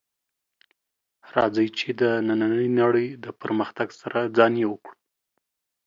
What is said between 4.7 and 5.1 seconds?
کړو